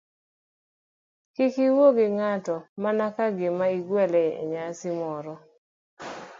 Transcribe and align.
Kik 1.33 1.53
iwuo 1.67 1.87
gi 1.97 2.07
ng'ato 2.17 2.55
mana 2.83 3.05
ka 3.15 3.25
gima 3.37 3.65
igwele 3.77 4.23
e 4.41 4.43
nyasi 4.51 4.89
moro. 4.99 5.33